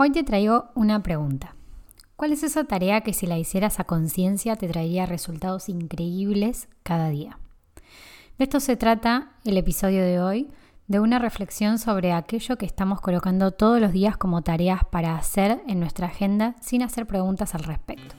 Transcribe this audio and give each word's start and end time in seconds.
Hoy 0.00 0.12
te 0.12 0.22
traigo 0.22 0.70
una 0.76 1.02
pregunta. 1.02 1.56
¿Cuál 2.14 2.30
es 2.30 2.44
esa 2.44 2.62
tarea 2.62 3.00
que 3.00 3.12
si 3.12 3.26
la 3.26 3.36
hicieras 3.36 3.80
a 3.80 3.84
conciencia 3.84 4.54
te 4.54 4.68
traería 4.68 5.06
resultados 5.06 5.68
increíbles 5.68 6.68
cada 6.84 7.08
día? 7.08 7.40
De 8.38 8.44
esto 8.44 8.60
se 8.60 8.76
trata 8.76 9.32
el 9.44 9.56
episodio 9.56 10.04
de 10.04 10.20
hoy, 10.20 10.52
de 10.86 11.00
una 11.00 11.18
reflexión 11.18 11.80
sobre 11.80 12.12
aquello 12.12 12.56
que 12.56 12.64
estamos 12.64 13.00
colocando 13.00 13.50
todos 13.50 13.80
los 13.80 13.90
días 13.90 14.16
como 14.16 14.42
tareas 14.42 14.82
para 14.84 15.16
hacer 15.16 15.62
en 15.66 15.80
nuestra 15.80 16.06
agenda 16.06 16.54
sin 16.60 16.84
hacer 16.84 17.04
preguntas 17.04 17.56
al 17.56 17.64
respecto. 17.64 18.14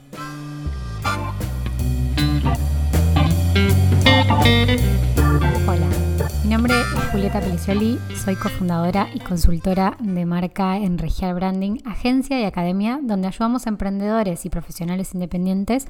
Julieta 7.12 7.40
Pelicioli, 7.40 7.98
soy 8.24 8.36
cofundadora 8.36 9.08
y 9.12 9.18
consultora 9.18 9.96
de 9.98 10.24
marca 10.26 10.76
en 10.76 10.96
Regial 10.96 11.34
Branding, 11.34 11.78
agencia 11.84 12.40
y 12.40 12.44
academia 12.44 13.00
donde 13.02 13.26
ayudamos 13.26 13.66
a 13.66 13.70
emprendedores 13.70 14.46
y 14.46 14.50
profesionales 14.50 15.12
independientes 15.12 15.88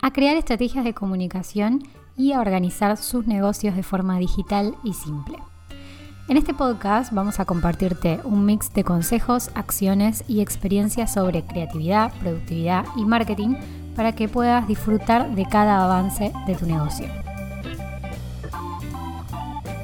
a 0.00 0.12
crear 0.12 0.34
estrategias 0.36 0.84
de 0.84 0.94
comunicación 0.94 1.82
y 2.16 2.32
a 2.32 2.40
organizar 2.40 2.96
sus 2.96 3.26
negocios 3.26 3.76
de 3.76 3.82
forma 3.82 4.18
digital 4.18 4.74
y 4.82 4.94
simple. 4.94 5.36
En 6.28 6.38
este 6.38 6.54
podcast 6.54 7.12
vamos 7.12 7.38
a 7.38 7.44
compartirte 7.44 8.20
un 8.24 8.46
mix 8.46 8.72
de 8.72 8.82
consejos, 8.82 9.50
acciones 9.54 10.24
y 10.26 10.40
experiencias 10.40 11.12
sobre 11.12 11.44
creatividad, 11.44 12.14
productividad 12.20 12.86
y 12.96 13.04
marketing 13.04 13.56
para 13.94 14.14
que 14.14 14.26
puedas 14.26 14.66
disfrutar 14.66 15.34
de 15.34 15.44
cada 15.44 15.84
avance 15.84 16.32
de 16.46 16.54
tu 16.54 16.64
negocio. 16.64 17.08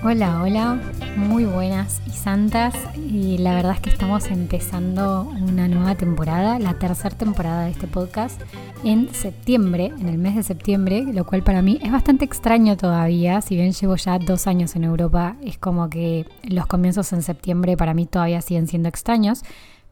Hola, 0.05 0.43
hola, 0.45 0.81
muy 1.17 1.45
buenas 1.45 2.01
y 2.07 2.11
santas. 2.11 2.73
Y 2.97 3.39
la 3.39 3.53
verdad 3.55 3.73
es 3.73 3.81
que 3.81 3.91
estamos 3.91 4.27
empezando 4.31 5.23
una 5.23 5.67
nueva 5.67 5.97
temporada, 5.97 6.61
la 6.61 6.79
tercera 6.79 7.17
temporada 7.17 7.65
de 7.65 7.73
este 7.73 7.89
podcast, 7.89 8.41
en 8.85 9.13
septiembre, 9.13 9.87
en 9.99 10.09
el 10.09 10.17
mes 10.17 10.37
de 10.37 10.45
septiembre, 10.45 11.03
lo 11.03 11.27
cual 11.27 11.43
para 11.43 11.63
mí 11.63 11.81
es 11.83 11.91
bastante 11.91 12.25
extraño 12.25 12.77
todavía. 12.77 13.41
Si 13.41 13.57
bien 13.57 13.73
llevo 13.73 13.97
ya 13.97 14.21
dos 14.21 14.47
años 14.47 14.77
en 14.77 14.85
Europa, 14.85 15.35
es 15.43 15.59
como 15.59 15.91
que 15.91 16.27
los 16.45 16.67
comienzos 16.67 17.13
en 17.13 17.23
septiembre 17.23 17.77
para 17.77 17.93
mí 17.93 18.07
todavía 18.07 18.41
siguen 18.41 18.69
siendo 18.69 18.89
extraños. 18.89 19.43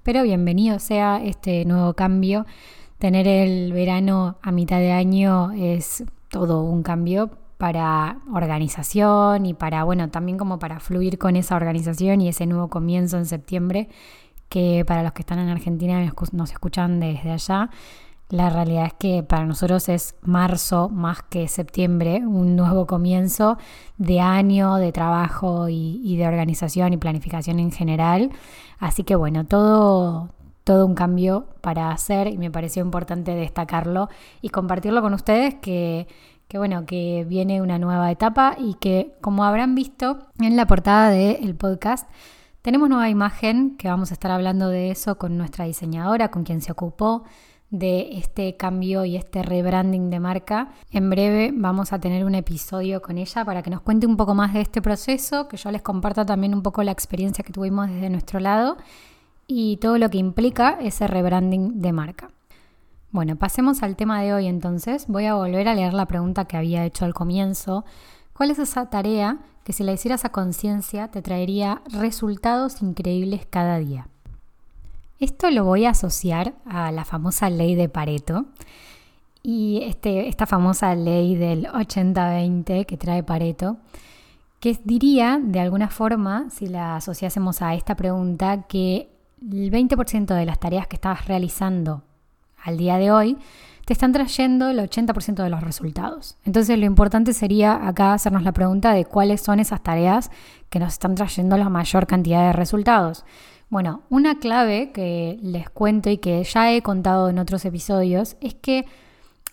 Pero 0.05 0.23
bienvenido 0.23 0.79
sea 0.79 1.21
este 1.23 1.65
nuevo 1.65 1.95
cambio. 1.95 2.47
Tener 2.99 3.27
el 3.27 3.73
verano 3.73 4.39
a 4.41 4.53
mitad 4.53 4.79
de 4.79 4.93
año 4.93 5.51
es 5.51 6.05
todo 6.29 6.63
un 6.63 6.85
cambio 6.85 7.31
para 7.59 8.19
organización 8.33 9.47
y 9.47 9.55
para, 9.55 9.85
bueno, 9.85 10.11
también 10.11 10.39
como 10.39 10.59
para 10.59 10.81
fluir 10.81 11.19
con 11.19 11.37
esa 11.37 11.57
organización 11.57 12.21
y 12.21 12.29
ese 12.29 12.47
nuevo 12.47 12.69
comienzo 12.69 13.17
en 13.17 13.27
septiembre, 13.27 13.89
que 14.49 14.85
para 14.87 15.03
los 15.03 15.13
que 15.13 15.23
están 15.23 15.39
en 15.39 15.49
Argentina 15.49 16.13
nos 16.33 16.51
escuchan 16.51 17.01
desde 17.01 17.33
allá, 17.33 17.71
la 18.29 18.51
realidad 18.51 18.87
es 18.87 18.95
que 18.95 19.23
para 19.23 19.47
nosotros 19.47 19.89
es 19.89 20.17
marzo 20.23 20.89
más 20.89 21.23
que 21.23 21.47
septiembre, 21.47 22.27
un 22.27 22.57
nuevo 22.57 22.87
comienzo 22.87 23.57
de 23.99 24.21
año, 24.21 24.77
de 24.77 24.91
trabajo 24.91 25.69
y, 25.69 26.01
y 26.03 26.17
de 26.17 26.27
organización 26.27 26.93
y 26.93 26.97
planificación 26.97 27.61
en 27.61 27.71
general. 27.71 28.31
Así 28.81 29.05
que 29.05 29.15
bueno, 29.15 29.47
todo, 29.47 30.31
todo 30.65 30.85
un 30.85 30.97
cambio 30.97 31.47
para 31.61 31.93
hacer 31.93 32.27
y 32.27 32.37
me 32.37 32.51
pareció 32.51 32.83
importante 32.83 33.37
destacarlo 33.37 34.09
y 34.43 34.49
compartirlo 34.49 35.01
con 35.03 35.15
ustedes 35.15 35.55
que 35.55 36.09
que 36.49 36.59
bueno, 36.59 36.87
que 36.87 37.25
viene 37.29 37.61
una 37.61 37.79
nueva 37.79 38.11
etapa 38.11 38.57
y 38.59 38.75
que 38.75 39.15
como 39.21 39.45
habrán 39.45 39.75
visto 39.75 40.19
en 40.39 40.57
la 40.57 40.67
portada 40.67 41.11
del 41.11 41.55
podcast, 41.57 42.09
tenemos 42.63 42.89
nueva 42.89 43.09
imagen 43.09 43.77
que 43.77 43.89
vamos 43.89 44.11
a 44.11 44.15
estar 44.15 44.31
hablando 44.31 44.69
de 44.69 44.91
eso 44.91 45.19
con 45.19 45.39
nuestra 45.39 45.65
diseñadora, 45.65 46.31
con 46.31 46.45
quien 46.45 46.61
se 46.61 46.73
ocupó 46.73 47.25
de 47.71 48.19
este 48.19 48.57
cambio 48.57 49.05
y 49.05 49.17
este 49.17 49.43
rebranding 49.43 50.11
de 50.11 50.21
marca. 50.21 50.73
En 50.91 51.11
breve 51.11 51.53
vamos 51.55 51.93
a 51.93 51.99
tener 51.99 52.25
un 52.25 52.35
episodio 52.35 53.03
con 53.03 53.19
ella 53.19 53.45
para 53.45 53.63
que 53.63 53.71
nos 53.71 53.81
cuente 53.81 54.07
un 54.07 54.17
poco 54.17 54.35
más 54.35 54.53
de 54.53 54.61
este 54.61 54.81
proceso, 54.83 55.49
que 55.49 55.57
yo 55.57 55.71
les 55.71 55.83
comparta 55.83 56.25
también 56.25 56.55
un 56.55 56.63
poco 56.63 56.83
la 56.83 56.93
experiencia 56.93 57.45
que 57.45 57.53
tuvimos 57.53 57.89
desde 57.89 58.11
nuestro 58.11 58.41
lado 58.41 58.77
y 59.47 59.77
todo 59.79 59.99
lo 59.99 60.11
que 60.11 60.19
implica 60.19 60.79
ese 60.81 61.07
rebranding 61.07 61.81
de 61.81 61.93
marca. 61.93 62.31
Bueno, 63.17 63.37
pasemos 63.37 63.83
al 63.83 63.97
tema 63.97 64.21
de 64.21 64.35
hoy 64.35 64.47
entonces. 64.47 65.07
Voy 65.09 65.25
a 65.25 65.33
volver 65.33 65.69
a 65.69 65.75
leer 65.75 65.95
la 65.95 66.05
pregunta 66.05 66.45
que 66.45 66.59
había 66.59 66.85
hecho 66.85 67.07
al 67.07 67.15
comienzo. 67.15 67.87
¿Cuál 68.35 68.51
es 68.51 68.59
esa 68.59 68.91
tarea 68.91 69.39
que 69.65 69.73
si 69.73 69.85
la 69.85 69.93
hicieras 69.93 70.27
a 70.27 70.33
conciencia 70.33 71.09
te 71.09 71.23
traería 71.23 71.81
resultados 71.91 72.83
increíbles 72.83 73.47
cada 73.49 73.79
día? 73.79 74.09
Esto 75.19 75.51
lo 75.51 75.65
voy 75.65 75.87
a 75.87 75.93
asociar 75.93 76.57
a 76.67 76.93
la 76.93 77.07
famosa 77.07 77.49
ley 77.49 77.75
de 77.75 77.89
Pareto 77.89 78.45
y 79.43 79.81
este, 79.85 80.29
esta 80.29 80.45
famosa 80.45 80.95
ley 80.95 81.37
del 81.37 81.69
80-20 81.69 82.85
que 82.85 82.99
trae 82.99 83.23
Pareto, 83.23 83.79
que 84.61 84.79
diría 84.85 85.41
de 85.43 85.61
alguna 85.61 85.89
forma, 85.89 86.51
si 86.51 86.67
la 86.67 86.97
asociásemos 86.97 87.63
a 87.63 87.75
esta 87.75 87.95
pregunta, 87.95 88.67
que 88.69 89.09
el 89.41 89.71
20% 89.71 90.35
de 90.35 90.45
las 90.45 90.61
tareas 90.61 90.87
que 90.87 90.97
estabas 90.97 91.27
realizando 91.27 92.03
al 92.67 92.77
día 92.77 92.99
de 92.99 93.11
hoy, 93.11 93.39
te 93.87 93.93
están 93.93 94.13
trayendo 94.13 94.69
el 94.69 94.81
80% 94.81 95.45
de 95.45 95.49
los 95.49 95.63
resultados. 95.63 96.37
Entonces 96.45 96.77
lo 96.77 96.85
importante 96.85 97.33
sería 97.33 97.87
acá 97.87 98.13
hacernos 98.13 98.43
la 98.43 98.51
pregunta 98.51 98.93
de 98.93 99.05
cuáles 99.05 99.41
son 99.41 99.61
esas 99.61 99.81
tareas 99.83 100.31
que 100.71 100.81
nos 100.81 100.95
están 100.95 101.15
trayendo 101.15 101.57
la 101.57 101.69
mayor 101.69 102.09
cantidad 102.09 102.49
de 102.49 102.53
resultados. 102.53 103.25
Bueno, 103.71 104.03
una 104.11 104.41
clave 104.41 104.91
que 104.93 105.39
les 105.41 105.71
cuento 105.71 106.11
y 106.11 106.19
que 106.19 106.43
ya 106.43 106.73
he 106.73 106.83
contado 106.83 107.29
en 107.29 107.39
otros 107.39 107.65
episodios 107.65 108.37
es 108.41 108.55
que 108.55 108.87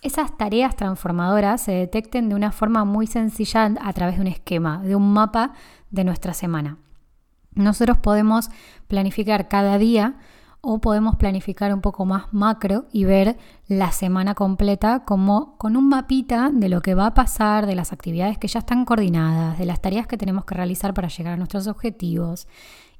esas 0.02 0.36
tareas 0.36 0.74
transformadoras 0.74 1.62
se 1.62 1.72
detecten 1.72 2.28
de 2.28 2.34
una 2.34 2.50
forma 2.50 2.84
muy 2.84 3.06
sencilla 3.06 3.72
a 3.80 3.92
través 3.92 4.16
de 4.16 4.22
un 4.22 4.26
esquema, 4.26 4.82
de 4.82 4.96
un 4.96 5.12
mapa 5.12 5.52
de 5.90 6.02
nuestra 6.02 6.34
semana. 6.34 6.78
Nosotros 7.54 7.98
podemos 7.98 8.50
planificar 8.88 9.46
cada 9.46 9.78
día 9.78 10.16
o 10.64 10.80
podemos 10.80 11.16
planificar 11.16 11.72
un 11.74 11.80
poco 11.80 12.06
más 12.06 12.32
macro 12.32 12.86
y 12.90 13.04
ver 13.04 13.36
la 13.68 13.92
semana 13.92 14.34
completa 14.34 15.04
como 15.04 15.56
con 15.58 15.76
un 15.76 15.88
mapita 15.88 16.50
de 16.52 16.68
lo 16.68 16.80
que 16.80 16.94
va 16.94 17.06
a 17.06 17.14
pasar, 17.14 17.66
de 17.66 17.74
las 17.74 17.92
actividades 17.92 18.38
que 18.38 18.48
ya 18.48 18.60
están 18.60 18.84
coordinadas, 18.84 19.58
de 19.58 19.66
las 19.66 19.82
tareas 19.82 20.06
que 20.06 20.16
tenemos 20.16 20.44
que 20.44 20.54
realizar 20.54 20.94
para 20.94 21.08
llegar 21.08 21.34
a 21.34 21.36
nuestros 21.36 21.66
objetivos 21.66 22.48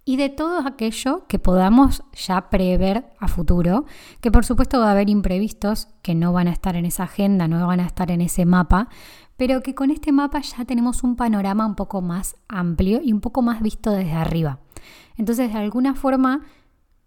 y 0.05 0.17
de 0.17 0.29
todo 0.29 0.67
aquello 0.67 1.25
que 1.27 1.39
podamos 1.39 2.03
ya 2.13 2.51
prever 2.51 3.07
a 3.19 3.29
futuro, 3.29 3.87
que 4.21 4.31
por 4.31 4.45
supuesto 4.45 4.79
va 4.79 4.89
a 4.89 4.93
haber 4.93 5.09
imprevistos 5.09 5.89
que 6.03 6.15
no 6.15 6.33
van 6.33 6.49
a 6.49 6.53
estar 6.53 6.77
en 6.77 6.85
esa 6.85 7.05
agenda, 7.05 7.49
no 7.49 7.67
van 7.67 7.81
a 7.81 7.87
estar 7.87 8.11
en 8.11 8.21
ese 8.21 8.45
mapa, 8.45 8.89
pero 9.37 9.63
que 9.63 9.75
con 9.75 9.91
este 9.91 10.13
mapa 10.13 10.41
ya 10.41 10.65
tenemos 10.65 11.03
un 11.03 11.17
panorama 11.17 11.67
un 11.67 11.75
poco 11.75 12.03
más 12.03 12.37
amplio 12.49 13.01
y 13.03 13.13
un 13.13 13.21
poco 13.21 13.41
más 13.41 13.63
visto 13.63 13.91
desde 13.91 14.13
arriba. 14.13 14.61
Entonces, 15.17 15.53
de 15.53 15.59
alguna 15.59 15.95
forma, 15.95 16.43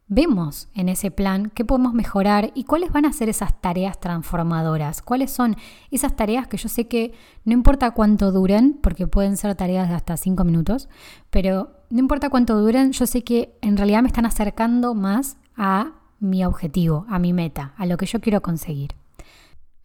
vemos 0.08 0.70
en 0.74 0.90
ese 0.90 1.12
plan 1.12 1.52
qué 1.54 1.66
podemos 1.66 1.94
mejorar 1.94 2.52
y 2.54 2.64
cuáles 2.64 2.92
van 2.92 3.06
a 3.06 3.14
ser 3.14 3.30
esas 3.30 3.60
tareas 3.62 4.00
transformadoras, 4.00 5.02
cuáles 5.02 5.32
son 5.32 5.56
esas 5.92 6.16
tareas 6.16 6.48
que 6.48 6.58
yo 6.58 6.70
sé 6.70 6.88
que 6.88 7.14
no 7.44 7.54
importa 7.54 7.92
cuánto 7.92 8.32
duren, 8.32 8.80
porque 8.82 9.08
pueden 9.08 9.38
ser 9.38 9.56
tareas 9.56 9.90
de 9.90 9.96
hasta 9.96 10.18
cinco 10.18 10.44
minutos, 10.44 10.88
pero 11.30 11.72
no 11.90 12.00
importa 12.00 12.30
cuánto 12.30 12.60
duren, 12.60 12.92
yo 12.92 13.06
sé 13.06 13.24
que 13.24 13.58
en 13.62 13.78
realidad 13.78 14.02
me 14.02 14.08
están 14.08 14.26
acercando 14.26 14.94
más 14.94 15.38
a 15.56 15.94
mi 16.20 16.46
objetivo, 16.46 17.06
a 17.10 17.20
mi 17.20 17.34
meta, 17.34 17.74
a 17.78 17.86
lo 17.86 17.98
que 17.98 18.06
yo 18.06 18.22
quiero 18.22 18.42
conseguir. 18.42 18.96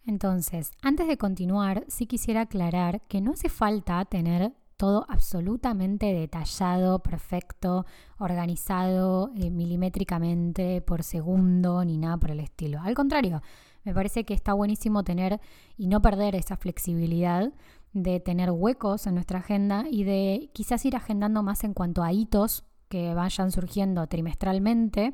Entonces, 0.05 0.71
antes 0.81 1.07
de 1.07 1.17
continuar, 1.17 1.85
sí 1.87 2.07
quisiera 2.07 2.41
aclarar 2.41 3.01
que 3.07 3.21
no 3.21 3.31
hace 3.31 3.49
falta 3.49 4.03
tener 4.05 4.53
todo 4.77 5.05
absolutamente 5.09 6.13
detallado, 6.13 6.99
perfecto, 6.99 7.85
organizado 8.19 9.31
eh, 9.35 9.49
milimétricamente 9.49 10.81
por 10.81 11.03
segundo, 11.03 11.83
ni 11.85 11.97
nada 11.97 12.17
por 12.17 12.31
el 12.31 12.39
estilo. 12.39 12.79
Al 12.81 12.95
contrario, 12.95 13.41
me 13.83 13.93
parece 13.93 14.23
que 14.23 14.33
está 14.33 14.53
buenísimo 14.53 15.03
tener 15.03 15.39
y 15.77 15.87
no 15.87 16.01
perder 16.01 16.35
esa 16.35 16.57
flexibilidad 16.57 17.51
de 17.93 18.19
tener 18.19 18.51
huecos 18.51 19.05
en 19.07 19.15
nuestra 19.15 19.39
agenda 19.39 19.85
y 19.89 20.03
de 20.03 20.49
quizás 20.53 20.83
ir 20.85 20.95
agendando 20.95 21.43
más 21.43 21.63
en 21.63 21.73
cuanto 21.73 22.03
a 22.03 22.11
hitos 22.11 22.63
que 22.89 23.13
vayan 23.13 23.51
surgiendo 23.51 24.07
trimestralmente, 24.07 25.13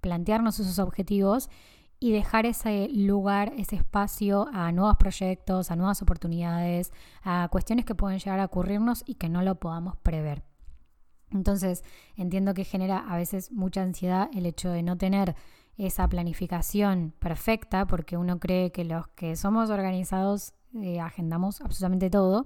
plantearnos 0.00 0.60
esos 0.60 0.78
objetivos 0.78 1.48
y 2.00 2.12
dejar 2.12 2.46
ese 2.46 2.88
lugar, 2.88 3.52
ese 3.56 3.76
espacio 3.76 4.48
a 4.52 4.70
nuevos 4.72 4.96
proyectos, 4.96 5.70
a 5.70 5.76
nuevas 5.76 6.00
oportunidades, 6.02 6.92
a 7.22 7.48
cuestiones 7.50 7.84
que 7.84 7.94
pueden 7.94 8.18
llegar 8.18 8.40
a 8.40 8.44
ocurrirnos 8.44 9.02
y 9.06 9.14
que 9.14 9.28
no 9.28 9.42
lo 9.42 9.56
podamos 9.56 9.96
prever. 9.96 10.44
Entonces, 11.30 11.84
entiendo 12.16 12.54
que 12.54 12.64
genera 12.64 12.98
a 12.98 13.16
veces 13.16 13.52
mucha 13.52 13.82
ansiedad 13.82 14.30
el 14.32 14.46
hecho 14.46 14.70
de 14.70 14.82
no 14.82 14.96
tener 14.96 15.34
esa 15.76 16.08
planificación 16.08 17.14
perfecta, 17.18 17.86
porque 17.86 18.16
uno 18.16 18.38
cree 18.38 18.72
que 18.72 18.84
los 18.84 19.08
que 19.08 19.36
somos 19.36 19.70
organizados 19.70 20.54
eh, 20.74 21.00
agendamos 21.00 21.60
absolutamente 21.60 22.10
todo 22.10 22.44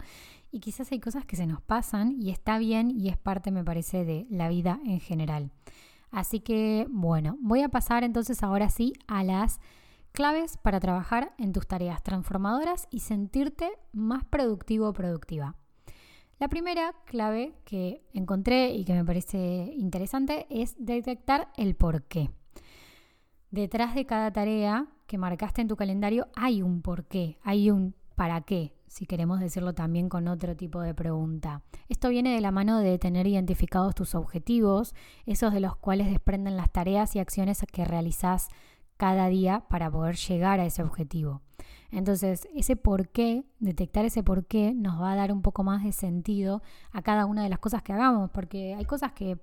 y 0.51 0.61
quizás 0.61 0.93
hay 0.93 1.01
cosas 1.01 1.25
que 1.25 1.37
se 1.37 1.47
nos 1.47 1.61
pasan 1.63 2.15
y 2.21 2.31
está 2.31 2.59
bien 2.59 2.91
y 2.91 3.09
es 3.09 3.17
parte, 3.17 3.51
me 3.51 3.65
parece, 3.65 4.05
de 4.05 4.27
la 4.31 4.49
vida 4.49 4.81
en 4.85 5.01
general. 5.01 5.51
Así 6.12 6.41
que 6.41 6.87
bueno, 6.91 7.37
voy 7.41 7.62
a 7.62 7.70
pasar 7.70 8.05
entonces 8.05 8.43
ahora 8.43 8.69
sí 8.69 8.93
a 9.09 9.25
las 9.25 9.59
claves 10.12 10.59
para 10.59 10.79
trabajar 10.79 11.32
en 11.38 11.53
tus 11.53 11.67
tareas 11.67 12.03
transformadoras 12.03 12.87
y 12.91 13.00
sentirte 13.00 13.70
más 13.93 14.25
productivo 14.25 14.88
o 14.88 14.93
productiva. 14.93 15.56
La 16.38 16.49
primera 16.49 16.94
clave 17.06 17.55
que 17.64 18.05
encontré 18.12 18.75
y 18.75 18.85
que 18.85 18.93
me 18.93 19.05
parece 19.05 19.73
interesante 19.76 20.47
es 20.50 20.75
detectar 20.79 21.49
el 21.56 21.75
por 21.76 22.03
qué. 22.05 22.31
Detrás 23.50 23.94
de 23.94 24.06
cada 24.06 24.31
tarea 24.32 24.88
que 25.06 25.19
marcaste 25.19 25.62
en 25.62 25.69
tu 25.69 25.76
calendario 25.76 26.29
hay 26.35 26.62
un 26.62 26.82
por 26.82 27.06
qué, 27.06 27.38
hay 27.43 27.70
un 27.70 27.94
para 28.23 28.43
qué, 28.43 28.73
si 28.87 29.05
queremos 29.05 29.41
decirlo 29.41 29.75
también 29.75 30.09
con 30.09 30.29
otro 30.29 30.55
tipo 30.55 30.81
de 30.81 30.95
pregunta. 30.95 31.65
Esto 31.89 32.09
viene 32.09 32.33
de 32.33 32.41
la 32.41 32.53
mano 32.53 32.79
de 32.79 32.97
tener 32.97 33.27
identificados 33.27 33.97
tus 33.97 34.15
objetivos, 34.15 34.95
esos 35.27 35.53
de 35.53 35.59
los 35.59 35.75
cuales 35.75 36.09
desprenden 36.09 36.57
las 36.57 36.71
tareas 36.71 37.17
y 37.17 37.19
acciones 37.19 37.65
que 37.73 37.85
realizás 37.85 38.47
cada 38.97 39.27
día 39.27 39.65
para 39.69 39.91
poder 39.91 40.15
llegar 40.15 40.61
a 40.61 40.67
ese 40.67 40.85
objetivo. 40.85 41.43
Entonces, 41.91 42.47
ese 42.55 42.77
por 42.77 43.09
qué, 43.09 43.43
detectar 43.59 44.05
ese 44.05 44.23
por 44.23 44.47
qué, 44.47 44.73
nos 44.73 45.03
va 45.03 45.11
a 45.11 45.17
dar 45.17 45.33
un 45.33 45.43
poco 45.43 45.65
más 45.65 45.83
de 45.83 45.91
sentido 45.91 46.63
a 46.93 47.03
cada 47.03 47.27
una 47.27 47.43
de 47.43 47.49
las 47.49 47.59
cosas 47.59 47.83
que 47.83 47.93
hagamos, 47.93 48.31
porque 48.31 48.77
hay 48.77 48.85
cosas 48.85 49.11
que, 49.15 49.37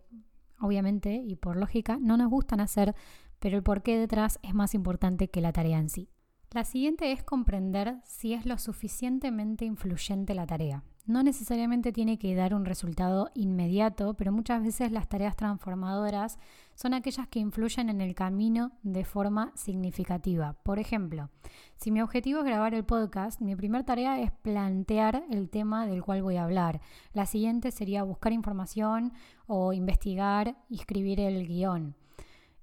obviamente, 0.62 1.16
y 1.16 1.36
por 1.36 1.58
lógica, 1.58 1.98
no 2.00 2.16
nos 2.16 2.30
gustan 2.30 2.62
hacer, 2.62 2.96
pero 3.40 3.58
el 3.58 3.64
por 3.64 3.84
qué 3.84 3.98
detrás 3.98 4.40
es 4.42 4.54
más 4.54 4.74
importante 4.74 5.30
que 5.30 5.42
la 5.42 5.52
tarea 5.52 5.80
en 5.80 5.90
sí. 5.90 6.08
La 6.52 6.64
siguiente 6.64 7.12
es 7.12 7.22
comprender 7.22 7.98
si 8.04 8.34
es 8.34 8.48
lo 8.48 8.58
suficientemente 8.58 9.66
influyente 9.66 10.34
la 10.34 10.48
tarea. 10.48 10.84
No 11.06 11.22
necesariamente 11.22 11.92
tiene 11.92 12.18
que 12.18 12.34
dar 12.34 12.56
un 12.56 12.66
resultado 12.66 13.30
inmediato, 13.36 14.16
pero 14.16 14.32
muchas 14.32 14.64
veces 14.64 14.92
las 14.92 15.08
tareas 15.08 15.36
transformadoras 15.36 16.40
son 16.74 16.96
aquellas 16.96 17.28
que 17.28 17.38
influyen 17.38 17.90
en 17.90 18.02
el 18.02 18.16
camino 18.16 18.72
de 18.82 19.06
forma 19.06 19.52
significativa. 19.54 20.54
Por 20.64 20.80
ejemplo, 20.80 21.30
si 21.76 21.92
mi 21.92 22.02
objetivo 22.02 22.40
es 22.40 22.46
grabar 22.46 22.74
el 22.74 22.84
podcast, 22.84 23.42
mi 23.42 23.56
primera 23.56 23.86
tarea 23.86 24.20
es 24.20 24.32
plantear 24.32 25.24
el 25.30 25.52
tema 25.52 25.86
del 25.86 26.04
cual 26.04 26.24
voy 26.24 26.38
a 26.38 26.46
hablar. 26.46 26.82
La 27.14 27.28
siguiente 27.28 27.70
sería 27.70 28.02
buscar 28.02 28.34
información 28.34 29.14
o 29.46 29.72
investigar 29.72 30.58
y 30.68 30.80
escribir 30.80 31.20
el 31.20 31.48
guion. 31.48 31.96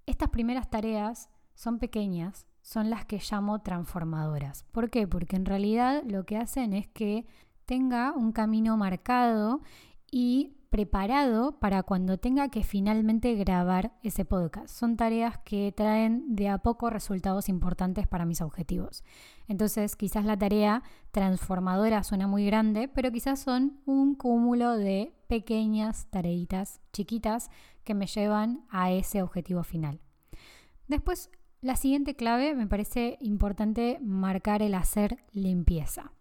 Estas 0.06 0.30
primeras 0.30 0.70
tareas 0.70 1.30
son 1.54 1.78
pequeñas, 1.78 2.48
son 2.66 2.90
las 2.90 3.04
que 3.04 3.20
llamo 3.30 3.60
transformadoras. 3.60 4.64
¿Por 4.72 4.90
qué? 4.90 5.06
Porque 5.06 5.36
en 5.36 5.46
realidad 5.46 6.02
lo 6.04 6.26
que 6.26 6.36
hacen 6.36 6.72
es 6.72 6.88
que 6.88 7.24
tenga 7.64 8.10
un 8.10 8.32
camino 8.32 8.76
marcado 8.76 9.60
y 10.10 10.56
preparado 10.68 11.60
para 11.60 11.84
cuando 11.84 12.18
tenga 12.18 12.48
que 12.48 12.64
finalmente 12.64 13.36
grabar 13.36 13.92
ese 14.02 14.24
podcast. 14.24 14.66
Son 14.66 14.96
tareas 14.96 15.38
que 15.44 15.70
traen 15.70 16.34
de 16.34 16.48
a 16.48 16.58
poco 16.58 16.90
resultados 16.90 17.48
importantes 17.48 18.08
para 18.08 18.24
mis 18.24 18.40
objetivos. 18.40 19.04
Entonces, 19.46 19.94
quizás 19.94 20.24
la 20.24 20.36
tarea 20.36 20.82
transformadora 21.12 22.02
suena 22.02 22.26
muy 22.26 22.46
grande, 22.46 22.88
pero 22.88 23.12
quizás 23.12 23.38
son 23.38 23.78
un 23.86 24.16
cúmulo 24.16 24.76
de 24.76 25.14
pequeñas 25.28 26.08
tareitas 26.10 26.80
chiquitas 26.92 27.48
que 27.84 27.94
me 27.94 28.08
llevan 28.08 28.64
a 28.70 28.90
ese 28.90 29.22
objetivo 29.22 29.62
final. 29.62 30.00
Después, 30.88 31.30
la 31.66 31.74
siguiente 31.74 32.14
clave 32.14 32.54
me 32.54 32.68
parece 32.68 33.18
importante 33.20 33.98
marcar 34.00 34.62
el 34.62 34.72
hacer 34.72 35.18
limpieza. 35.32 36.12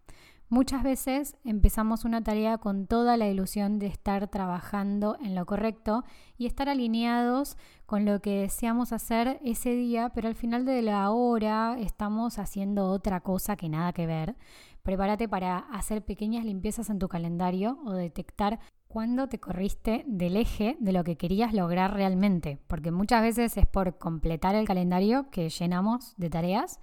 Muchas 0.49 0.81
veces 0.81 1.35
empezamos 1.43 2.03
una 2.03 2.23
tarea 2.23 2.57
con 2.57 2.87
toda 2.87 3.15
la 3.15 3.27
ilusión 3.27 3.77
de 3.77 3.85
estar 3.85 4.27
trabajando 4.27 5.17
en 5.21 5.35
lo 5.35 5.45
correcto 5.45 6.03
y 6.39 6.47
estar 6.47 6.67
alineados 6.67 7.57
con 7.85 8.05
lo 8.05 8.21
que 8.21 8.41
deseamos 8.41 8.91
hacer 8.91 9.39
ese 9.43 9.75
día, 9.75 10.09
pero 10.15 10.29
al 10.29 10.35
final 10.35 10.65
de 10.65 10.81
la 10.81 11.11
hora 11.11 11.77
estamos 11.79 12.39
haciendo 12.39 12.87
otra 12.87 13.21
cosa 13.21 13.55
que 13.55 13.69
nada 13.69 13.93
que 13.93 14.07
ver. 14.07 14.35
Prepárate 14.81 15.29
para 15.29 15.57
hacer 15.57 16.03
pequeñas 16.03 16.43
limpiezas 16.43 16.89
en 16.89 16.97
tu 16.97 17.07
calendario 17.07 17.77
o 17.85 17.93
detectar 17.93 18.59
cuándo 18.87 19.27
te 19.27 19.39
corriste 19.39 20.03
del 20.07 20.37
eje 20.37 20.77
de 20.79 20.91
lo 20.91 21.03
que 21.03 21.17
querías 21.17 21.53
lograr 21.53 21.93
realmente, 21.93 22.59
porque 22.67 22.91
muchas 22.91 23.21
veces 23.21 23.57
es 23.57 23.65
por 23.65 23.97
completar 23.97 24.55
el 24.55 24.67
calendario 24.67 25.29
que 25.31 25.49
llenamos 25.49 26.13
de 26.17 26.29
tareas 26.29 26.79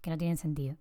que 0.00 0.10
no 0.10 0.18
tienen 0.18 0.36
sentido. 0.36 0.76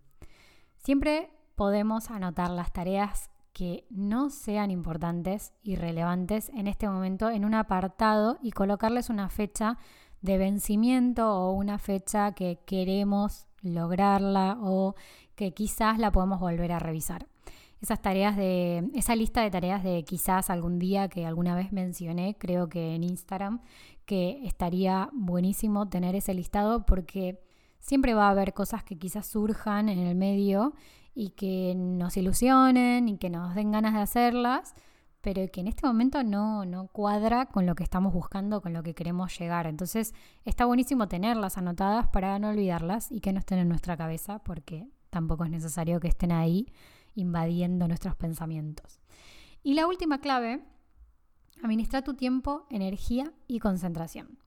Siempre 0.77 1.31
podemos 1.55 2.09
anotar 2.11 2.49
las 2.49 2.73
tareas 2.73 3.29
que 3.53 3.85
no 3.89 4.29
sean 4.29 4.71
importantes 4.71 5.53
y 5.61 5.75
relevantes 5.75 6.49
en 6.49 6.67
este 6.67 6.89
momento 6.89 7.29
en 7.29 7.45
un 7.45 7.53
apartado 7.53 8.37
y 8.41 8.51
colocarles 8.51 9.09
una 9.09 9.29
fecha 9.29 9.77
de 10.21 10.37
vencimiento 10.37 11.33
o 11.33 11.51
una 11.51 11.77
fecha 11.77 12.31
que 12.33 12.59
queremos 12.65 13.47
lograrla 13.61 14.57
o 14.59 14.95
que 15.35 15.53
quizás 15.53 15.99
la 15.99 16.11
podemos 16.11 16.39
volver 16.39 16.71
a 16.71 16.79
revisar. 16.79 17.27
Esas 17.83 18.01
tareas 18.01 18.38
de 18.38 18.89
esa 18.94 19.13
lista 19.13 19.41
de 19.41 19.51
tareas 19.51 19.83
de 19.83 20.06
quizás 20.06 20.50
algún 20.50 20.80
día 20.80 21.09
que 21.09 21.25
alguna 21.25 21.53
vez 21.53 21.74
mencioné, 21.74 22.38
creo 22.39 22.69
que 22.69 22.95
en 22.95 23.03
Instagram, 23.03 23.59
que 24.06 24.39
estaría 24.45 25.09
buenísimo 25.12 25.89
tener 25.89 26.15
ese 26.15 26.33
listado 26.33 26.85
porque 26.85 27.44
siempre 27.81 28.13
va 28.13 28.27
a 28.27 28.31
haber 28.31 28.53
cosas 28.53 28.85
que 28.85 28.97
quizás 28.97 29.27
surjan 29.27 29.89
en 29.89 30.00
el 30.00 30.15
medio 30.15 30.75
y 31.13 31.31
que 31.31 31.74
nos 31.75 32.15
ilusionen 32.15 33.09
y 33.09 33.18
que 33.18 33.30
nos 33.30 33.53
den 33.53 33.74
ganas 33.74 33.95
de 33.95 34.00
hacerlas, 34.00 34.75
pero 35.19 35.45
que 35.51 35.59
en 35.59 35.68
este 35.68 35.86
momento 35.86 36.24
no, 36.24 36.63
no 36.63 36.88
cuadra 36.88 37.47
con 37.47 37.65
lo 37.65 37.75
que 37.75 37.83
estamos 37.83 38.13
buscando, 38.13 38.62
con 38.62 38.71
lo 38.71 38.81
que 38.81 38.95
queremos 38.95 39.38
llegar. 39.38 39.68
Entonces 39.68 40.13
está 40.45 40.63
buenísimo 40.63 41.09
tenerlas 41.09 41.57
anotadas 41.57 42.07
para 42.07 42.39
no 42.39 42.47
olvidarlas 42.47 43.12
y 43.12 43.19
que 43.19 43.33
no 43.33 43.39
estén 43.39 43.59
en 43.59 43.68
nuestra 43.68 43.97
cabeza, 43.97 44.39
porque 44.39 44.88
tampoco 45.09 45.44
es 45.44 45.51
necesario 45.51 46.00
que 46.00 46.07
estén 46.07 46.31
ahí 46.31 46.68
invadiendo 47.15 47.88
nuestros 47.88 48.15
pensamientos. 48.15 49.00
Y 49.62 49.74
la 49.75 49.88
última 49.88 50.19
clave, 50.19 50.63
administra 51.62 52.01
tu 52.01 52.13
tiempo, 52.15 52.65
energía 52.69 53.33
y 53.48 53.60
concentración. 53.60 54.39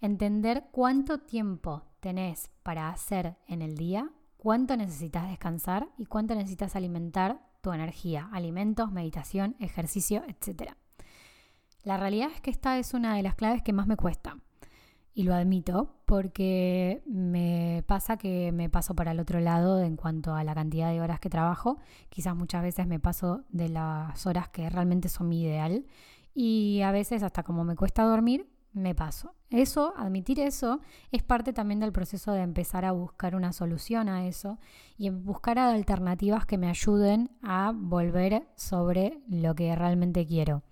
Entender 0.00 0.68
cuánto 0.70 1.18
tiempo 1.18 1.82
tenés 2.00 2.50
para 2.62 2.88
hacer 2.88 3.36
en 3.46 3.62
el 3.62 3.76
día 3.76 4.10
cuánto 4.38 4.76
necesitas 4.76 5.28
descansar 5.28 5.88
y 5.98 6.06
cuánto 6.06 6.34
necesitas 6.34 6.76
alimentar 6.76 7.40
tu 7.60 7.72
energía, 7.72 8.28
alimentos, 8.32 8.90
meditación, 8.90 9.56
ejercicio, 9.58 10.22
etc. 10.26 10.72
La 11.82 11.96
realidad 11.96 12.30
es 12.34 12.40
que 12.40 12.50
esta 12.50 12.78
es 12.78 12.94
una 12.94 13.16
de 13.16 13.22
las 13.22 13.34
claves 13.34 13.62
que 13.62 13.72
más 13.72 13.86
me 13.86 13.96
cuesta. 13.96 14.38
Y 15.12 15.24
lo 15.24 15.34
admito 15.34 15.96
porque 16.06 17.02
me 17.04 17.47
pasa 17.88 18.18
que 18.18 18.52
me 18.52 18.68
paso 18.68 18.94
para 18.94 19.12
el 19.12 19.18
otro 19.18 19.40
lado 19.40 19.80
en 19.80 19.96
cuanto 19.96 20.34
a 20.34 20.44
la 20.44 20.54
cantidad 20.54 20.92
de 20.92 21.00
horas 21.00 21.20
que 21.20 21.30
trabajo. 21.30 21.78
Quizás 22.10 22.36
muchas 22.36 22.62
veces 22.62 22.86
me 22.86 23.00
paso 23.00 23.44
de 23.48 23.70
las 23.70 24.26
horas 24.26 24.50
que 24.50 24.68
realmente 24.68 25.08
son 25.08 25.30
mi 25.30 25.42
ideal. 25.42 25.86
Y 26.34 26.82
a 26.82 26.92
veces 26.92 27.22
hasta 27.22 27.42
como 27.44 27.64
me 27.64 27.76
cuesta 27.76 28.02
dormir, 28.04 28.46
me 28.74 28.94
paso. 28.94 29.34
Eso, 29.48 29.94
admitir 29.96 30.38
eso, 30.38 30.80
es 31.10 31.22
parte 31.22 31.54
también 31.54 31.80
del 31.80 31.90
proceso 31.90 32.32
de 32.32 32.42
empezar 32.42 32.84
a 32.84 32.92
buscar 32.92 33.34
una 33.34 33.54
solución 33.54 34.10
a 34.10 34.26
eso 34.26 34.58
y 34.98 35.08
buscar 35.08 35.58
alternativas 35.58 36.44
que 36.44 36.58
me 36.58 36.68
ayuden 36.68 37.30
a 37.42 37.72
volver 37.74 38.46
sobre 38.54 39.22
lo 39.30 39.54
que 39.54 39.74
realmente 39.74 40.26
quiero. 40.26 40.62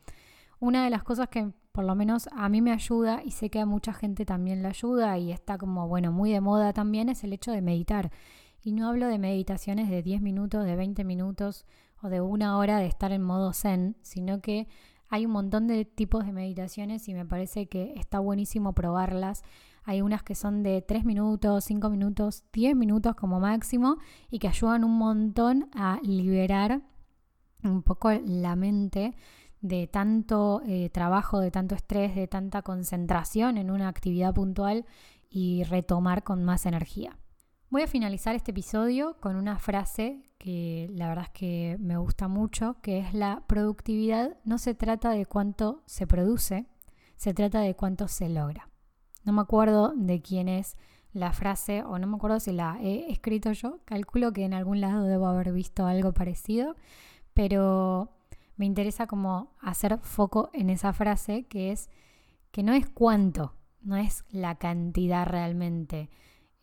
Una 0.61 0.85
de 0.85 0.91
las 0.91 1.03
cosas 1.03 1.29
que 1.29 1.51
por 1.77 1.85
lo 1.85 1.95
menos 1.95 2.27
a 2.33 2.49
mí 2.49 2.63
me 2.63 2.73
ayuda 2.73 3.21
y 3.23 3.33
sé 3.33 3.51
que 3.51 3.61
a 3.61 3.67
mucha 3.67 3.93
gente 3.93 4.25
también 4.25 4.63
le 4.63 4.69
ayuda 4.69 5.19
y 5.19 5.31
está 5.31 5.59
como, 5.59 5.87
bueno, 5.89 6.11
muy 6.11 6.33
de 6.33 6.41
moda 6.41 6.73
también 6.73 7.11
es 7.11 7.23
el 7.23 7.35
hecho 7.35 7.53
de 7.53 7.61
meditar. 7.61 8.11
Y 8.63 8.73
no 8.73 8.89
hablo 8.89 9.09
de 9.09 9.19
meditaciones 9.19 9.91
de 9.91 10.03
10 10.03 10.23
minutos, 10.23 10.65
de 10.65 10.75
20 10.75 11.05
minutos 11.05 11.67
o 12.01 12.09
de 12.09 12.23
una 12.23 12.57
hora 12.57 12.79
de 12.79 12.87
estar 12.87 13.13
en 13.13 13.23
modo 13.23 13.53
zen, 13.53 13.99
sino 14.01 14.41
que 14.41 14.69
hay 15.11 15.27
un 15.27 15.33
montón 15.33 15.67
de 15.67 15.85
tipos 15.85 16.25
de 16.25 16.33
meditaciones 16.33 17.07
y 17.09 17.13
me 17.13 17.27
parece 17.27 17.69
que 17.69 17.93
está 17.97 18.21
buenísimo 18.21 18.73
probarlas. 18.73 19.45
Hay 19.85 20.01
unas 20.01 20.23
que 20.23 20.35
son 20.35 20.63
de 20.63 20.81
3 20.81 21.05
minutos, 21.05 21.65
5 21.65 21.91
minutos, 21.91 22.43
10 22.55 22.75
minutos 22.75 23.15
como 23.17 23.39
máximo 23.39 23.99
y 24.31 24.39
que 24.39 24.49
ayudan 24.49 24.83
un 24.83 24.97
montón 24.97 25.69
a 25.75 26.01
liberar 26.03 26.81
un 27.63 27.83
poco 27.83 28.11
la 28.13 28.57
mente 28.57 29.15
de 29.61 29.87
tanto 29.87 30.63
eh, 30.67 30.91
trabajo, 30.91 31.41
de 31.41 31.51
tanto 31.51 31.75
estrés, 31.75 32.15
de 32.15 32.29
tanta 32.29 32.63
concentración 32.63 33.59
en 33.59 33.71
una 33.71 33.89
actividad 33.89 34.35
puntual 34.35 34.85
y 35.29 35.65
retomar 35.65 36.23
con 36.23 36.45
más 36.45 36.67
energía. 36.67 37.19
Voy 37.69 37.83
a 37.83 37.89
finalizar 37.89 38.37
este 38.37 38.53
episodio 38.53 39.17
con 39.21 39.35
una 39.35 39.59
frase 39.59 40.23
que 40.39 40.89
la 40.93 41.09
verdad 41.09 41.25
es 41.25 41.31
que 41.31 41.77
me 41.81 41.97
gusta 41.97 42.29
mucho, 42.29 42.77
que 42.81 43.01
es 43.01 43.13
la 43.13 43.43
productividad 43.49 44.37
no 44.45 44.59
se 44.59 44.75
trata 44.75 45.11
de 45.11 45.27
cuánto 45.27 45.83
se 45.87 46.07
produce, 46.07 46.67
se 47.17 47.35
trata 47.35 47.61
de 47.61 47.75
cuánto 47.75 48.07
se 48.07 48.29
logra. 48.29 48.69
No 49.25 49.33
me 49.33 49.41
acuerdo 49.41 49.93
de 49.97 50.23
quién 50.23 50.49
es 50.49 50.77
la 51.13 51.33
frase 51.33 51.83
o 51.83 51.99
no 51.99 52.07
me 52.07 52.17
acuerdo 52.17 52.39
si 52.39 52.53
la 52.53 52.79
he 52.81 53.11
escrito 53.11 53.51
yo, 53.53 53.81
calculo 53.85 54.33
que 54.33 54.45
en 54.45 54.55
algún 54.55 54.81
lado 54.81 55.03
debo 55.05 55.27
haber 55.27 55.53
visto 55.53 55.87
algo 55.87 56.13
parecido, 56.13 56.77
pero 57.35 58.16
me 58.57 58.67
interesa 58.67 59.07
como 59.07 59.55
hacer 59.61 59.99
foco 59.99 60.51
en 60.53 60.71
esa 60.71 60.93
frase 60.93 61.45
que 61.47 61.73
es 61.73 61.91
que 62.51 62.63
no 62.63 62.73
es 62.73 62.89
cuánto, 62.89 63.55
no 63.83 63.97
es 63.97 64.25
la 64.31 64.55
cantidad 64.57 65.27
realmente 65.27 66.09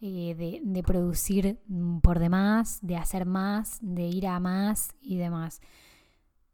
eh, 0.02 0.62
de, 0.64 0.84
producir 0.84 1.62
por 2.02 2.20
demás, 2.20 2.80
de 2.82 2.98
hacer 2.98 3.26
más, 3.26 3.78
de 3.82 4.04
ir 4.04 4.28
a 4.28 4.40
más 4.40 4.96
y 5.02 5.18
demás. 5.18 5.62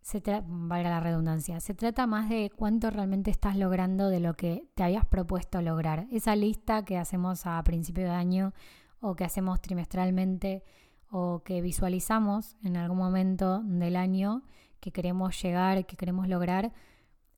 Se 0.01 0.21
valga 0.45 0.89
la 0.89 0.99
redundancia, 0.99 1.59
se 1.59 1.73
trata 1.73 2.05
más 2.05 2.29
de 2.29 2.51
cuánto 2.55 2.89
realmente 2.89 3.31
estás 3.31 3.55
logrando 3.55 4.09
de 4.09 4.19
lo 4.19 4.35
que 4.35 4.67
te 4.75 4.83
habías 4.83 5.05
propuesto 5.05 5.61
lograr. 5.61 6.05
Esa 6.11 6.35
lista 6.35 6.83
que 6.83 6.97
hacemos 6.97 7.45
a 7.45 7.63
principio 7.63 8.03
de 8.03 8.11
año 8.11 8.53
o 8.99 9.15
que 9.15 9.23
hacemos 9.23 9.61
trimestralmente 9.61 10.63
o 11.09 11.41
que 11.43 11.61
visualizamos 11.61 12.55
en 12.63 12.77
algún 12.77 12.97
momento 12.97 13.63
del 13.63 13.95
año 13.95 14.43
que 14.79 14.91
queremos 14.91 15.41
llegar, 15.41 15.85
que 15.85 15.97
queremos 15.97 16.27
lograr, 16.27 16.73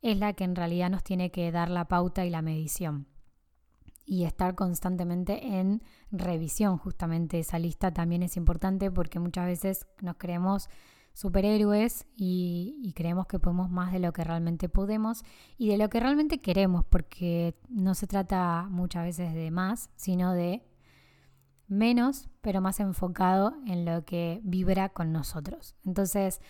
es 0.01 0.17
la 0.17 0.33
que 0.33 0.43
en 0.43 0.55
realidad 0.55 0.89
nos 0.89 1.03
tiene 1.03 1.31
que 1.31 1.51
dar 1.51 1.69
la 1.69 1.85
pauta 1.85 2.25
y 2.25 2.29
la 2.29 2.41
medición. 2.41 3.07
Y 4.03 4.25
estar 4.25 4.55
constantemente 4.55 5.59
en 5.59 5.83
revisión, 6.11 6.77
justamente 6.77 7.39
esa 7.39 7.59
lista 7.59 7.93
también 7.93 8.23
es 8.23 8.35
importante 8.35 8.91
porque 8.91 9.19
muchas 9.19 9.45
veces 9.45 9.87
nos 10.01 10.17
creemos 10.17 10.69
superhéroes 11.13 12.07
y, 12.15 12.93
creemos 12.95 13.27
que 13.27 13.39
podemos 13.39 13.69
más 13.69 13.91
de 13.91 13.99
lo 13.99 14.13
que 14.13 14.23
realmente 14.23 14.69
podemos 14.69 15.23
y 15.57 15.69
de 15.69 15.77
lo 15.77 15.89
que 15.89 15.99
realmente 15.99 16.41
queremos, 16.41 16.85
porque 16.85 17.55
no 17.69 17.95
se 17.95 18.07
trata 18.07 18.67
muchas 18.69 19.05
veces 19.05 19.33
de 19.33 19.51
más, 19.51 19.89
sino 19.95 20.33
de 20.33 20.63
menos, 21.67 22.29
pero 22.41 22.59
más 22.59 22.79
enfocado 22.79 23.55
en 23.65 23.85
lo 23.85 24.03
que 24.03 24.41
vibra 24.43 24.89
con 24.89 25.11
nosotros. 25.11 25.75
Entonces, 25.85 26.41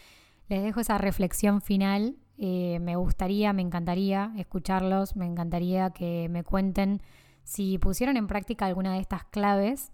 les 0.51 0.63
dejo 0.63 0.81
esa 0.81 0.97
reflexión 0.97 1.61
final. 1.61 2.17
Eh, 2.37 2.79
me 2.81 2.97
gustaría, 2.97 3.53
me 3.53 3.61
encantaría 3.61 4.33
escucharlos, 4.35 5.15
me 5.15 5.25
encantaría 5.25 5.91
que 5.91 6.27
me 6.29 6.43
cuenten 6.43 7.01
si 7.45 7.77
pusieron 7.77 8.17
en 8.17 8.27
práctica 8.27 8.65
alguna 8.65 8.93
de 8.93 8.99
estas 8.99 9.23
claves 9.23 9.93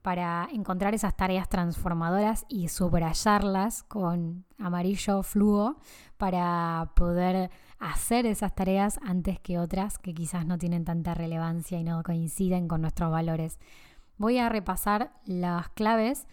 para 0.00 0.48
encontrar 0.52 0.94
esas 0.94 1.14
tareas 1.18 1.50
transformadoras 1.50 2.46
y 2.48 2.68
subrayarlas 2.68 3.82
con 3.82 4.46
amarillo 4.58 5.22
fluo 5.22 5.76
para 6.16 6.92
poder 6.96 7.50
hacer 7.78 8.24
esas 8.24 8.54
tareas 8.54 8.98
antes 9.02 9.38
que 9.38 9.58
otras 9.58 9.98
que 9.98 10.14
quizás 10.14 10.46
no 10.46 10.56
tienen 10.56 10.86
tanta 10.86 11.12
relevancia 11.12 11.78
y 11.78 11.84
no 11.84 12.02
coinciden 12.02 12.68
con 12.68 12.80
nuestros 12.80 13.10
valores. 13.10 13.58
Voy 14.16 14.38
a 14.38 14.48
repasar 14.48 15.12
las 15.26 15.68
claves. 15.68 16.26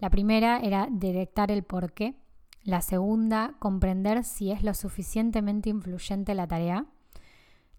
La 0.00 0.10
primera 0.10 0.58
era 0.58 0.88
detectar 0.90 1.52
el 1.52 1.62
por 1.62 1.92
qué. 1.92 2.16
La 2.64 2.80
segunda, 2.80 3.54
comprender 3.58 4.24
si 4.24 4.50
es 4.50 4.62
lo 4.62 4.72
suficientemente 4.74 5.68
influyente 5.68 6.34
la 6.34 6.46
tarea. 6.46 6.86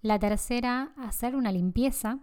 La 0.01 0.19
tercera, 0.19 0.93
hacer 0.97 1.35
una 1.35 1.51
limpieza. 1.51 2.19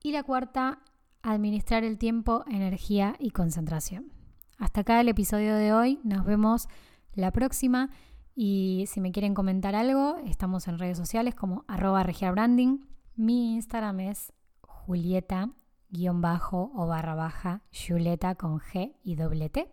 Y 0.00 0.12
la 0.12 0.22
cuarta, 0.22 0.78
administrar 1.22 1.82
el 1.82 1.98
tiempo, 1.98 2.44
energía 2.46 3.16
y 3.18 3.30
concentración. 3.30 4.12
Hasta 4.56 4.82
acá 4.82 5.00
el 5.00 5.08
episodio 5.08 5.56
de 5.56 5.72
hoy. 5.72 5.98
Nos 6.04 6.24
vemos 6.24 6.68
la 7.12 7.32
próxima. 7.32 7.90
Y 8.36 8.84
si 8.86 9.00
me 9.00 9.10
quieren 9.10 9.34
comentar 9.34 9.74
algo, 9.74 10.18
estamos 10.24 10.68
en 10.68 10.78
redes 10.78 10.96
sociales 10.96 11.34
como 11.34 11.64
arroba 11.66 12.04
regiabranding. 12.04 12.86
Mi 13.16 13.54
Instagram 13.54 14.00
es 14.00 14.32
Julieta 14.62 15.50
guion 15.94 16.20
bajo 16.20 16.72
o 16.74 16.86
barra 16.86 17.14
baja 17.14 17.62
Julieta 17.72 18.34
con 18.34 18.58
G 18.58 18.94
y 19.02 19.14
doble 19.14 19.48
T. 19.48 19.72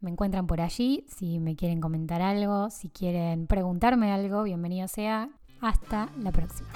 Me 0.00 0.10
encuentran 0.10 0.46
por 0.46 0.60
allí, 0.60 1.04
si 1.08 1.38
me 1.38 1.56
quieren 1.56 1.80
comentar 1.80 2.20
algo, 2.20 2.70
si 2.70 2.88
quieren 2.90 3.46
preguntarme 3.46 4.12
algo, 4.12 4.42
bienvenido 4.42 4.88
sea. 4.88 5.30
Hasta 5.60 6.10
la 6.20 6.32
próxima. 6.32 6.68